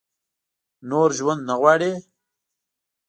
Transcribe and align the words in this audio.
نور 0.89 1.09
ژوند 1.17 1.41
نه 1.49 1.55
غواړي؟ 1.59 1.93